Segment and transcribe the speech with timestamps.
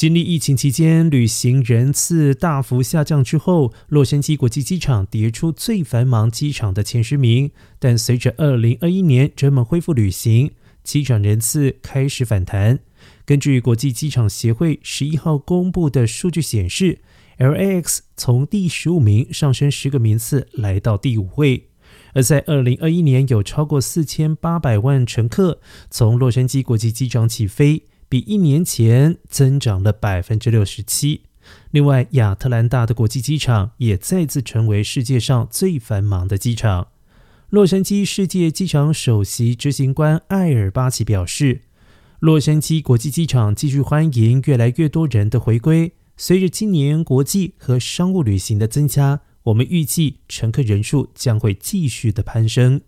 [0.00, 7.50] 经历疫情期间旅行人次大幅下降之后，洛杉矶国际机场跌出最繁忙机场的前十名。
[7.78, 10.52] 但随着二零二一年人们恢复旅行，
[10.82, 12.78] 机场人次开始反弹。
[13.26, 17.00] 根据国际机场协会十一号公布的数据显示
[17.36, 21.68] ，LAX 从第十五名上升十个名次，来到第五位。
[22.14, 25.60] 而在二零二一年，有超过四千八百万乘客
[25.90, 27.82] 从洛杉矶国际机场起飞。
[28.10, 31.22] 比一年前增长了百分之六十七。
[31.70, 36.88] 另外，亚特兰大的国际机场也再次成为世界上最繁忙的机场。
[37.50, 41.62] 洛杉矶世界机场首席执行官艾尔巴奇表示
[42.18, 45.92] ：“洛杉矶国际机场继续欢迎越来越多人的回归。
[46.16, 52.80] 随着今年国际和商务旅行的增加，我们预计乘客人数将会继续的攀升。”